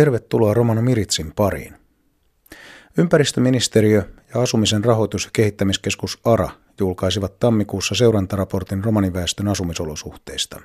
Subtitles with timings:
[0.00, 1.74] Tervetuloa Romano Miritsin pariin.
[2.98, 4.02] Ympäristöministeriö
[4.34, 10.60] ja Asumisen rahoitus- ja kehittämiskeskus ARA julkaisivat tammikuussa seurantaraportin romaniväestön asumisolosuhteista.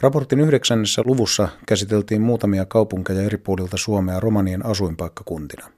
[0.00, 5.70] Raportin yhdeksännessä luvussa käsiteltiin muutamia kaupunkeja eri puolilta Suomea romanien asuinpaikkakuntina.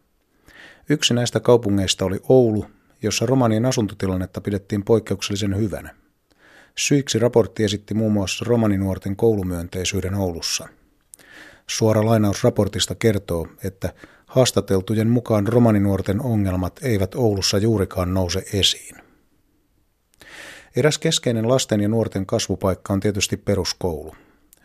[0.89, 2.67] Yksi näistä kaupungeista oli Oulu,
[3.03, 5.95] jossa romanien asuntotilannetta pidettiin poikkeuksellisen hyvänä.
[6.79, 10.69] Syiksi raportti esitti muun muassa romaninuorten koulumyönteisyyden Oulussa–
[11.71, 13.93] Suora lainaus raportista kertoo, että
[14.27, 18.97] haastateltujen mukaan romaninuorten ongelmat eivät Oulussa juurikaan nouse esiin.
[20.77, 24.15] Eräs keskeinen lasten ja nuorten kasvupaikka on tietysti peruskoulu.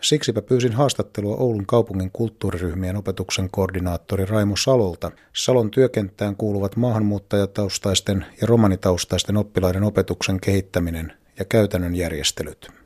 [0.02, 5.12] Siksipä pyysin haastattelua Oulun kaupungin kulttuuriryhmien opetuksen koordinaattori Raimo Salolta.
[5.36, 12.85] Salon työkenttään kuuluvat maahanmuuttajataustaisten ja romanitaustaisten oppilaiden opetuksen kehittäminen ja käytännön järjestelyt.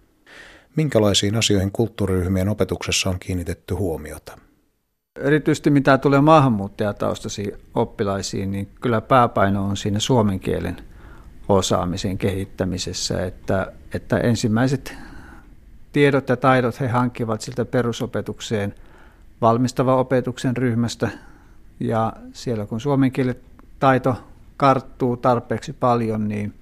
[0.75, 4.37] Minkälaisiin asioihin kulttuuriryhmien opetuksessa on kiinnitetty huomiota?
[5.19, 10.77] Erityisesti mitä tulee maahanmuuttajataustaisiin oppilaisiin, niin kyllä pääpaino on siinä suomen kielen
[11.49, 14.95] osaamisen kehittämisessä, että, että ensimmäiset
[15.91, 18.75] tiedot ja taidot he hankkivat siltä perusopetukseen
[19.41, 21.09] valmistava opetuksen ryhmästä
[21.79, 23.35] ja siellä kun suomen kielen
[23.79, 24.16] taito
[24.57, 26.53] karttuu tarpeeksi paljon, niin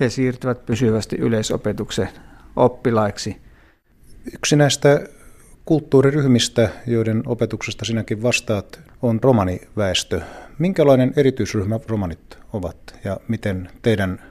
[0.00, 2.08] he siirtyvät pysyvästi yleisopetuksen
[2.56, 3.36] oppilaiksi.
[4.34, 5.00] Yksi näistä
[5.64, 10.20] kulttuuriryhmistä, joiden opetuksesta sinäkin vastaat, on romaniväestö.
[10.58, 14.22] Minkälainen erityisryhmä romanit ovat ja miten teidän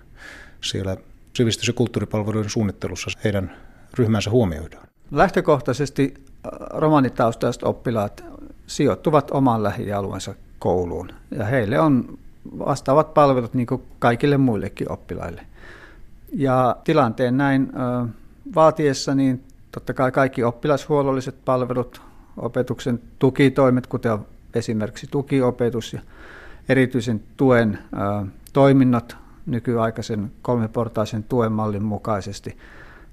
[0.62, 0.98] siellä
[1.34, 3.58] sivistys- ja kulttuuripalveluiden suunnittelussa heidän
[3.94, 4.88] ryhmänsä huomioidaan?
[5.12, 8.24] Lähtökohtaisesti äh, romanitaustaiset oppilaat
[8.68, 12.18] sijoittuvat oman lähialueensa kouluun ja heille on
[12.60, 15.42] vastaavat palvelut niin kuin kaikille muillekin oppilaille.
[16.38, 17.72] Ja tilanteen näin
[18.56, 22.02] vaatiessa, niin totta kai kaikki oppilashuollolliset palvelut,
[22.38, 24.20] opetuksen tukitoimet, kuten
[24.54, 26.00] esimerkiksi tukiopetus ja
[26.70, 27.80] erityisen tuen
[28.54, 32.58] toiminnot nykyaikaisen kolmiportaisen tuen mallin mukaisesti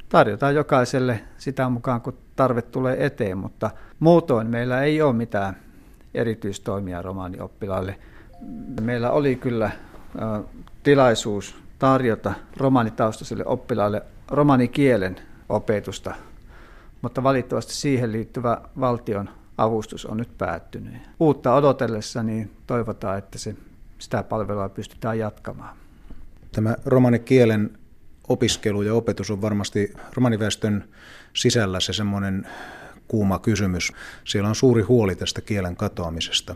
[0.08, 3.70] tarjotaan jokaiselle sitä mukaan, kun tarve tulee eteen, mutta
[4.00, 5.56] muutoin meillä ei ole mitään
[6.14, 7.98] erityistoimia romaanioppilaille.
[8.80, 9.70] Meillä oli kyllä
[10.82, 15.16] tilaisuus tarjota romanitaustaisille oppilaille romanikielen
[15.48, 16.15] opetusta,
[17.03, 20.94] mutta valitettavasti siihen liittyvä valtion avustus on nyt päättynyt.
[21.20, 23.56] Uutta odotellessa niin toivotaan, että se,
[23.98, 25.76] sitä palvelua pystytään jatkamaan.
[26.53, 27.70] Tämä romanikielen
[28.28, 30.84] opiskelu ja opetus on varmasti romaniväestön
[31.34, 32.47] sisällä se semmoinen
[33.09, 33.93] kuuma kysymys.
[34.25, 36.54] Siellä on suuri huoli tästä kielen katoamisesta.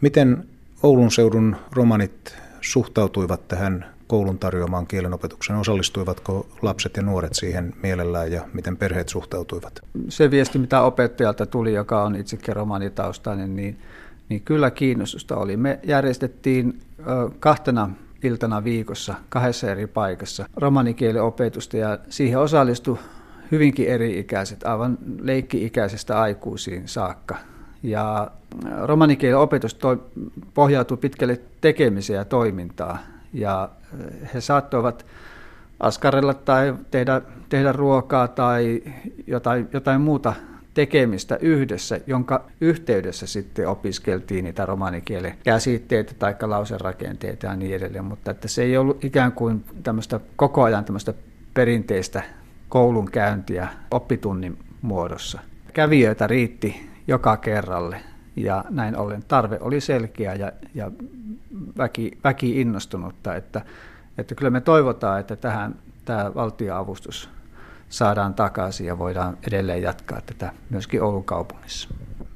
[0.00, 0.48] Miten
[0.82, 5.56] Oulun seudun romanit suhtautuivat tähän koulun tarjoamaan kielenopetuksen?
[5.56, 9.80] Osallistuivatko lapset ja nuoret siihen mielellään ja miten perheet suhtautuivat?
[10.08, 13.78] Se viesti, mitä opettajalta tuli, joka on itsekin romanitaustainen, niin,
[14.28, 15.56] niin kyllä kiinnostusta oli.
[15.56, 16.80] Me järjestettiin
[17.40, 17.90] kahtena
[18.22, 22.98] iltana viikossa kahdessa eri paikassa romanikielen opetusta ja siihen osallistui
[23.50, 27.36] hyvinkin eri-ikäiset, aivan leikki-ikäisestä aikuisiin saakka.
[27.82, 28.30] Ja
[28.82, 29.78] romanikielen opetus
[30.54, 32.98] pohjautuu pitkälle tekemiseen ja toimintaan
[33.32, 33.68] ja
[34.34, 35.06] he saattoivat
[35.80, 38.82] askarella tai tehdä, tehdä ruokaa tai
[39.26, 40.32] jotain, jotain muuta
[40.74, 48.30] tekemistä yhdessä, jonka yhteydessä sitten opiskeltiin niitä romanikielen käsitteitä tai lauserakenteita ja niin edelleen, mutta
[48.30, 51.14] että se ei ollut ikään kuin tämmöistä koko ajan tämmöistä
[51.54, 52.22] perinteistä
[52.68, 55.40] koulunkäyntiä oppitunnin muodossa.
[55.72, 58.00] Kävijöitä riitti joka kerralle
[58.36, 60.90] ja näin ollen tarve oli selkeä ja, ja
[61.78, 63.64] väki, väki innostunutta, että,
[64.18, 65.74] että kyllä me toivotaan, että tähän
[66.04, 67.30] tämä valtioavustus
[67.88, 71.88] saadaan takaisin ja voidaan edelleen jatkaa tätä myöskin Oulun kaupungissa.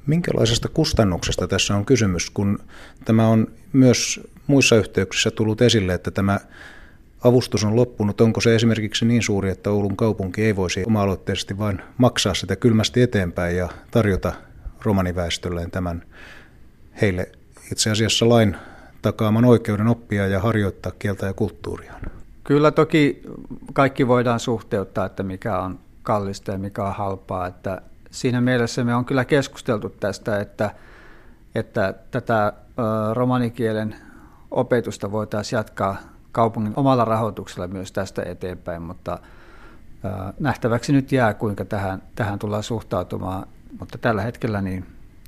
[0.07, 2.59] Minkälaisesta kustannuksesta tässä on kysymys, kun
[3.05, 6.39] tämä on myös muissa yhteyksissä tullut esille, että tämä
[7.23, 8.21] avustus on loppunut.
[8.21, 13.01] Onko se esimerkiksi niin suuri, että Oulun kaupunki ei voisi oma-aloitteisesti vain maksaa sitä kylmästi
[13.01, 14.33] eteenpäin ja tarjota
[14.81, 16.03] romaniväestölleen tämän
[17.01, 17.31] heille
[17.71, 18.55] itse asiassa lain
[19.01, 21.93] takaaman oikeuden oppia ja harjoittaa kieltä ja kulttuuria?
[22.43, 23.23] Kyllä toki
[23.73, 27.47] kaikki voidaan suhteuttaa, että mikä on kallista ja mikä on halpaa.
[27.47, 27.81] Että
[28.11, 30.71] siinä mielessä me on kyllä keskusteltu tästä, että,
[31.55, 32.53] että tätä
[33.13, 33.95] romanikielen
[34.51, 35.97] opetusta voitaisiin jatkaa
[36.31, 39.19] kaupungin omalla rahoituksella myös tästä eteenpäin, mutta
[40.39, 43.47] nähtäväksi nyt jää, kuinka tähän, tähän tullaan suhtautumaan,
[43.79, 44.85] mutta tällä hetkellä niin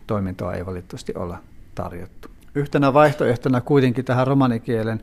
[0.08, 1.38] toimintoa ei valitettavasti olla
[1.76, 2.31] tarjottu.
[2.56, 5.02] Yhtenä vaihtoehtona kuitenkin tähän romanikielen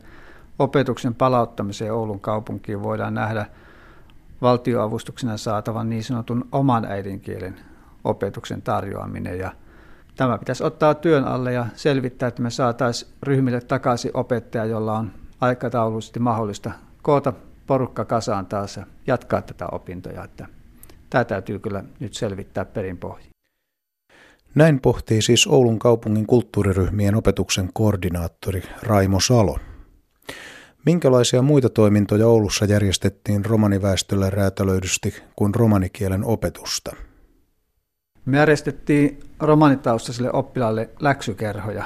[0.59, 3.45] opetuksen palauttamiseen Oulun kaupunkiin voidaan nähdä
[4.41, 7.59] valtioavustuksena saatavan niin sanotun oman äidinkielen
[8.03, 9.39] opetuksen tarjoaminen.
[9.39, 9.51] Ja
[10.15, 15.11] tämä pitäisi ottaa työn alle ja selvittää, että me saataisiin ryhmille takaisin opettaja, jolla on
[15.41, 16.71] aikataulullisesti mahdollista
[17.01, 17.33] koota
[17.67, 20.23] porukka kasaan taas ja jatkaa tätä opintoja.
[20.23, 20.47] Että
[21.09, 23.29] tämä täytyy kyllä nyt selvittää perinpohjin.
[24.59, 29.57] Näin pohtii siis Oulun kaupungin kulttuuriryhmien opetuksen koordinaattori Raimo Salo.
[30.85, 36.95] Minkälaisia muita toimintoja Oulussa järjestettiin romaniväestölle räätälöidysti kuin romanikielen opetusta?
[38.25, 41.85] Me järjestettiin romanitaustaisille oppilaille läksykerhoja.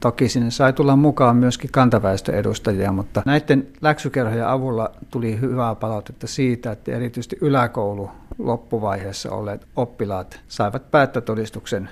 [0.00, 6.72] Toki sinne sai tulla mukaan myöskin kantaväestöedustajia, mutta näiden läksykerhojen avulla tuli hyvää palautetta siitä,
[6.72, 11.88] että erityisesti yläkoulu loppuvaiheessa olleet oppilaat saivat päättötodistuksen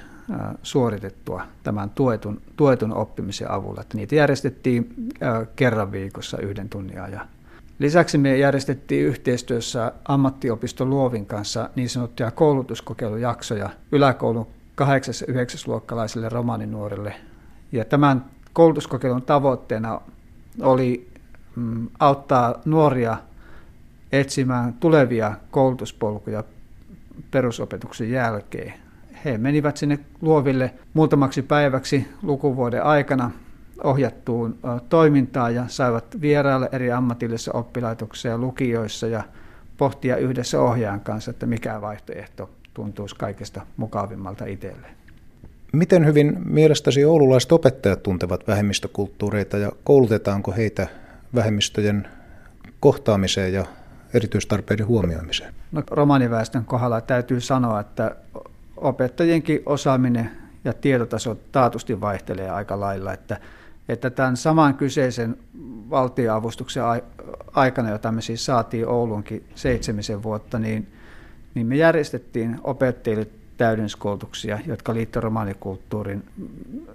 [0.62, 3.80] suoritettua tämän tuetun, tuetun oppimisen avulla.
[3.80, 4.94] Että niitä järjestettiin
[5.56, 7.28] kerran viikossa yhden tunnin ajan.
[7.78, 15.14] Lisäksi me järjestettiin yhteistyössä ammattiopisto Luovin kanssa niin sanottuja koulutuskokeilujaksoja yläkoulun 8.
[15.20, 15.60] ja 9.
[15.66, 17.14] luokkalaisille romaninuorille.
[17.72, 20.00] Ja tämän koulutuskokeilun tavoitteena
[20.62, 21.08] oli
[21.56, 23.16] mm, auttaa nuoria
[24.12, 26.44] etsimään tulevia koulutuspolkuja
[27.30, 28.74] perusopetuksen jälkeen.
[29.24, 33.30] He menivät sinne luoville muutamaksi päiväksi lukuvuoden aikana
[33.84, 39.22] ohjattuun toimintaan ja saivat vierailla eri ammatillisissa oppilaitoksissa ja lukioissa ja
[39.76, 44.98] pohtia yhdessä ohjaajan kanssa, että mikä vaihtoehto tuntuisi kaikesta mukavimmalta itselleen.
[45.72, 50.86] Miten hyvin mielestäsi oululaiset opettajat tuntevat vähemmistökulttuureita ja koulutetaanko heitä
[51.34, 52.08] vähemmistöjen
[52.80, 53.64] kohtaamiseen ja
[54.14, 55.54] erityistarpeiden huomioimiseen?
[55.72, 58.16] No, romaniväestön kohdalla täytyy sanoa, että
[58.80, 60.30] opettajienkin osaaminen
[60.64, 63.40] ja tietotaso taatusti vaihtelee aika lailla, että,
[63.88, 65.36] että tämän saman kyseisen
[65.90, 66.82] valtioavustuksen
[67.52, 70.92] aikana, jota me siis saatiin Oulunkin seitsemisen vuotta, niin,
[71.54, 73.26] niin me järjestettiin opettajille
[73.56, 76.24] täydennyskoulutuksia, jotka liittyvät romanikulttuurin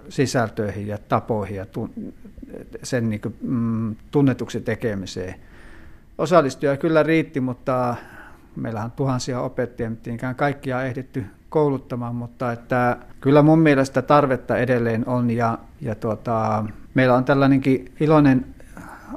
[0.08, 1.66] sisältöihin ja tapoihin ja
[2.82, 5.34] sen niin kuin, mm, tunnetuksi tekemiseen.
[6.18, 7.96] Osallistujia kyllä riitti, mutta
[8.56, 11.24] meillähän tuhansia opettajia, mutta kaikkia ehditty
[11.54, 16.64] kouluttamaan, mutta että kyllä mun mielestä tarvetta edelleen on ja, ja tuota,
[16.94, 18.46] meillä on tällainenkin iloinen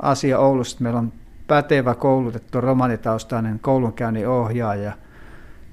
[0.01, 1.13] asia Oulussa, että meillä on
[1.47, 4.91] pätevä koulutettu romanitaustainen koulunkäynnin ohjaaja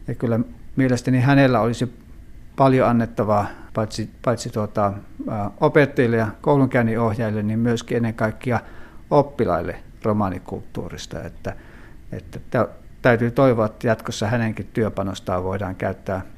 [0.09, 0.41] ja kyllä
[0.77, 1.95] mielestäni hänellä olisi
[2.57, 4.93] paljon annettavaa paitsi, paitsi tuota,
[5.61, 8.61] opettajille ja koulunkäynnin ohjaajille, niin myöskin ennen kaikkea
[9.11, 11.23] oppilaille romanikulttuurista.
[11.23, 11.57] Että,
[12.13, 12.69] että
[13.03, 16.34] täytyy toivoa, että jatkossa hänenkin työpanostaan voidaan käyttää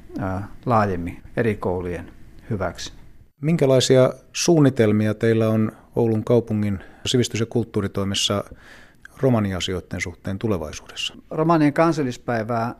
[0.65, 2.11] laajemmin eri koulujen
[2.49, 2.93] hyväksi.
[3.41, 8.43] Minkälaisia suunnitelmia teillä on Oulun kaupungin sivistys- ja kulttuuritoimessa
[9.21, 11.15] romaniasioiden suhteen tulevaisuudessa?
[11.31, 12.75] Romanien kansallispäivää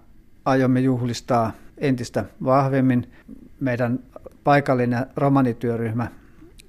[0.45, 3.11] aiomme juhlistaa entistä vahvemmin.
[3.59, 3.99] Meidän
[4.43, 6.07] paikallinen romanityöryhmä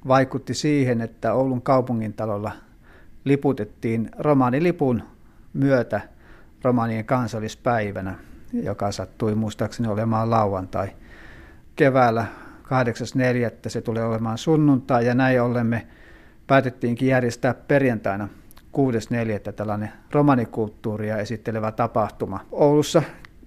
[0.09, 2.53] vaikutti siihen, että Oulun kaupungin talolla
[3.25, 5.03] liputettiin romanilipun
[5.53, 6.01] myötä
[6.63, 8.15] romanien kansallispäivänä–
[8.53, 10.89] joka sattui muistaakseni olemaan lauantai.
[11.77, 12.27] Keväällä
[12.65, 13.69] 8.4.
[13.69, 15.87] se tulee olemaan sunnuntai ja näin ollen me
[16.47, 19.53] päätettiinkin järjestää perjantaina 6.4.
[19.53, 23.03] tällainen romanikulttuuria esittelevä tapahtuma Oulussa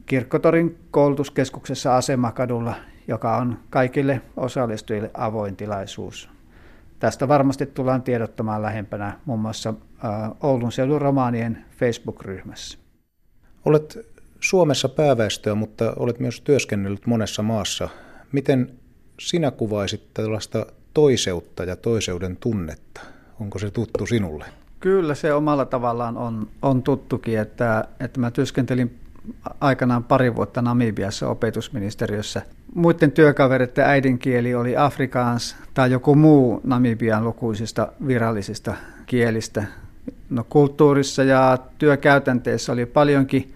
[0.05, 2.75] Kirkkotorin koulutuskeskuksessa Asemakadulla,
[3.07, 6.29] joka on kaikille osallistujille avoin tilaisuus.
[6.99, 9.73] Tästä varmasti tullaan tiedottamaan lähempänä muun muassa
[10.43, 12.77] Oulun seudun romaanien Facebook-ryhmässä.
[13.65, 14.10] Olet
[14.41, 17.89] Suomessa pääväestöä, mutta olet myös työskennellyt monessa maassa.
[18.31, 18.71] Miten
[19.19, 23.01] sinä kuvaisit tällaista toiseutta ja toiseuden tunnetta?
[23.39, 24.45] Onko se tuttu sinulle?
[24.79, 28.99] Kyllä se omalla tavallaan on, on tuttukin, että, että mä työskentelin
[29.61, 32.41] aikanaan pari vuotta Namibiassa opetusministeriössä.
[32.75, 39.63] Muiden työkavereiden äidinkieli oli afrikaans tai joku muu Namibian lukuisista virallisista kielistä.
[40.29, 43.53] No, kulttuurissa ja työkäytänteissä oli paljonkin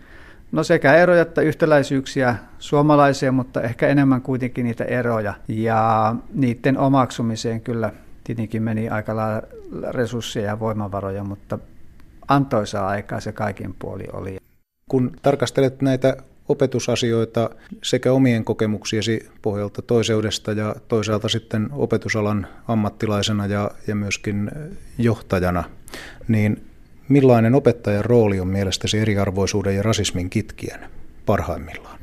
[0.55, 5.33] No sekä eroja että yhtäläisyyksiä suomalaisia, mutta ehkä enemmän kuitenkin niitä eroja.
[5.47, 7.91] Ja niiden omaksumiseen kyllä
[8.23, 9.41] tietenkin meni aika lailla
[9.91, 11.59] resursseja ja voimavaroja, mutta
[12.27, 14.37] antoisaa aikaa se kaikin puoli oli.
[14.89, 16.17] Kun tarkastelet näitä
[16.49, 17.49] opetusasioita
[17.83, 24.51] sekä omien kokemuksiesi pohjalta toiseudesta ja toisaalta sitten opetusalan ammattilaisena ja, ja myöskin
[24.97, 25.63] johtajana,
[26.27, 26.74] niin
[27.09, 30.79] Millainen opettajan rooli on mielestäsi eriarvoisuuden ja rasismin kitkien
[31.25, 31.99] parhaimmillaan?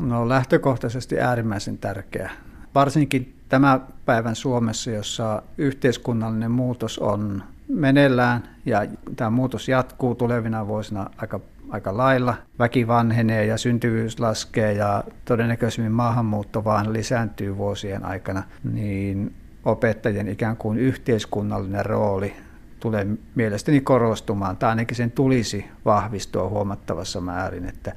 [0.00, 2.30] No lähtökohtaisesti äärimmäisen tärkeä.
[2.74, 11.10] Varsinkin tämä päivän Suomessa, jossa yhteiskunnallinen muutos on meneillään ja tämä muutos jatkuu tulevina vuosina
[11.16, 12.34] aika aika lailla.
[12.58, 18.42] Väki vanhenee ja syntyvyys laskee ja todennäköisemmin maahanmuutto vaan lisääntyy vuosien aikana,
[18.72, 22.34] niin opettajien ikään kuin yhteiskunnallinen rooli
[22.80, 27.92] tulee mielestäni korostumaan, tai ainakin sen tulisi vahvistua huomattavassa määrin, että,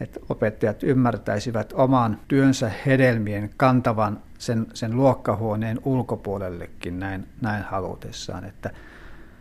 [0.00, 8.44] että opettajat ymmärtäisivät oman työnsä hedelmien kantavan sen, sen luokkahuoneen ulkopuolellekin näin, näin halutessaan.
[8.44, 8.70] Että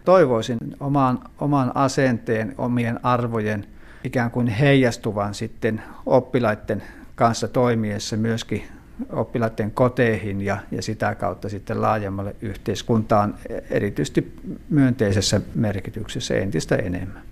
[0.06, 3.66] toivoisin oman, oman asenteen, omien arvojen
[4.04, 6.84] ikään kuin heijastuvan sitten oppilaiden
[7.16, 8.64] kanssa toimiessa myöskin
[9.10, 13.38] oppilaiden koteihin ja, ja sitä kautta sitten laajemmalle yhteiskuntaan,
[13.70, 14.34] erityisesti
[14.70, 17.24] myönteisessä merkityksessä entistä enemmän.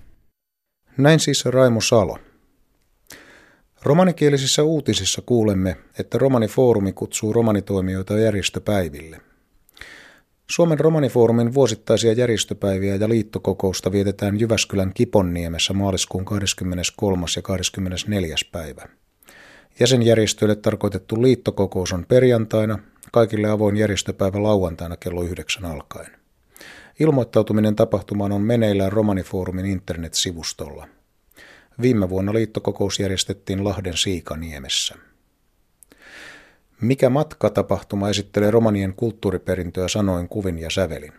[0.96, 2.18] Näin siis Raimo Salo.
[3.82, 9.20] Romanikielisissä uutisissa kuulemme, että Romanifoorumi kutsuu romanitoimijoita järjestöpäiville.
[10.50, 17.26] Suomen romanifoorumin vuosittaisia järjestöpäiviä ja liittokokousta vietetään Jyväskylän Kiponniemessä maaliskuun 23.
[17.36, 18.34] ja 24.
[18.52, 18.88] päivä.
[19.80, 22.78] Jäsenjärjestöille tarkoitettu liittokokous on perjantaina,
[23.12, 26.12] kaikille avoin järjestöpäivä lauantaina kello 9 alkaen.
[27.00, 30.88] Ilmoittautuminen tapahtumaan on meneillään Romanifoorumin internet-sivustolla.
[31.82, 34.94] Viime vuonna liittokokous järjestettiin Lahden Siikaniemessä.
[36.80, 41.12] Mikä matka-tapahtuma esittelee romanien kulttuuriperintöä sanoin kuvin ja sävelin?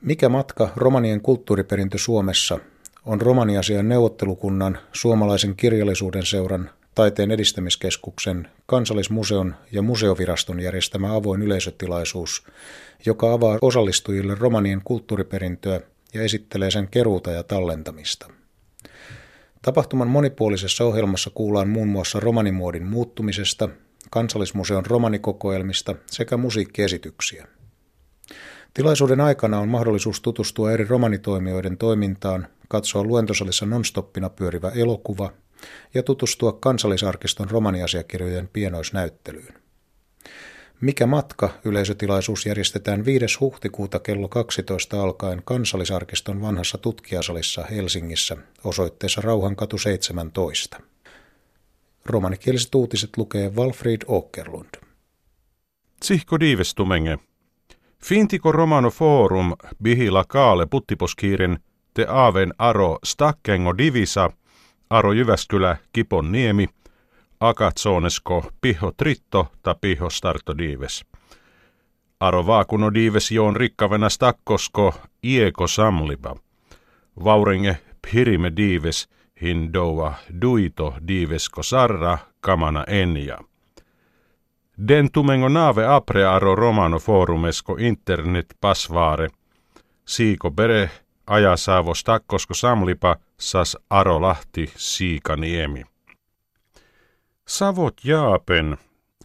[0.00, 2.58] Mikä matka romanien kulttuuriperintö Suomessa
[3.04, 12.46] on romaniasian neuvottelukunnan, suomalaisen kirjallisuuden seuran, taiteen edistämiskeskuksen, kansallismuseon ja museoviraston järjestämä avoin yleisötilaisuus,
[13.06, 15.80] joka avaa osallistujille romanien kulttuuriperintöä
[16.14, 18.26] ja esittelee sen keruuta ja tallentamista.
[19.62, 23.68] Tapahtuman monipuolisessa ohjelmassa kuullaan muun muassa romanimuodin muuttumisesta,
[24.10, 27.46] kansallismuseon romanikokoelmista sekä musiikkiesityksiä.
[28.74, 35.30] Tilaisuuden aikana on mahdollisuus tutustua eri romanitoimijoiden toimintaan, katsoa luentosalissa nonstoppina pyörivä elokuva
[35.94, 39.54] ja tutustua kansallisarkiston romaniasiakirjojen pienoisnäyttelyyn.
[40.80, 43.38] Mikä matka yleisötilaisuus järjestetään 5.
[43.40, 50.80] huhtikuuta kello 12 alkaen Kansallisarkiston vanhassa tutkijasalissa Helsingissä osoitteessa Rauhankatu 17.
[52.04, 54.68] Romanikieliset uutiset lukee Walfried Åkerlund.
[56.00, 57.18] Tsihko diivestumenge.
[58.04, 61.58] Fintiko Romano Forum bihila kaale puttiposkiirin
[61.94, 64.30] te aaven aro stakkengo divisa
[64.90, 66.68] aro Jyväskylä Kipon niemi
[67.40, 71.04] akatsonesko piho tritto ta piho starto diives.
[72.20, 76.36] Aro vaakuno diives joon rikkavena stakkosko ieko samlipa.
[77.24, 79.08] Vaurenge pirime diives–
[79.42, 83.38] hindoa duito divesko sarra kamana enia.
[84.88, 89.28] Den tumengo nave apre aro romano forumesko internet pasvaare,
[90.04, 90.90] siiko bere
[91.26, 95.84] ajasaavo stakkosko samlipa sas aro lahti siikaniemi.
[97.48, 98.76] Savot jaapen,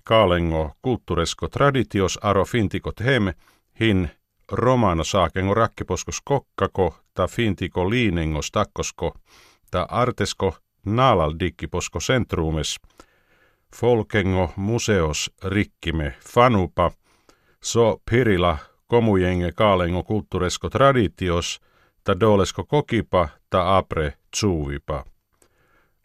[0.03, 3.33] kaalengo kulttuuresko traditios aro fintikot hem,
[3.79, 4.09] hin
[4.51, 9.13] romano saakengo rakkiposkos kokkako ta fintiko liinengo stakkosko
[9.71, 10.55] ta artesko
[10.85, 12.79] naalaldikkiposko centrumes,
[13.75, 16.91] folkengo museos rikkime fanupa,
[17.63, 21.61] so pirila komujenge kaalengo kulttuuresko traditios,
[22.03, 25.05] ta dolesko kokipa ta apre tsuuvipa.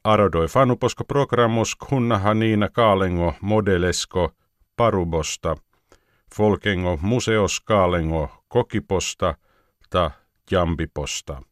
[0.05, 4.33] Arodoi fanuposko programos kunnaha niina kaalengo modelesko
[4.77, 5.57] parubosta,
[6.35, 9.35] folkengo museos kaalengo kokiposta
[9.91, 10.11] ta
[10.51, 11.43] jambiposta.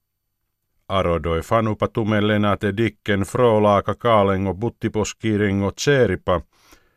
[0.88, 6.40] Arodoi fanupa tumellenate dikken frolaaka kaalengo buttiposkiringo tseripa,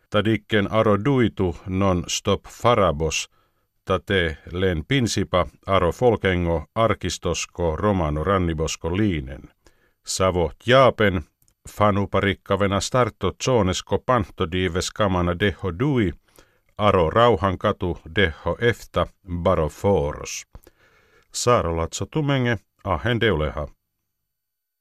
[0.09, 3.29] ta dikken aro duitu non stop farabos,
[3.88, 9.41] ta te len pinsipa aro folkengo arkistosko romano rannibosko liinen.
[10.06, 11.22] Savo jaapen,
[11.70, 14.03] fanupa rikkavena starto zonesko
[14.51, 16.13] dives kamana deho dui,
[16.77, 19.08] aro rauhan katu deho efta
[19.44, 20.46] baro foros.
[21.32, 23.67] Saarolatso tumenge, ahen deuleha.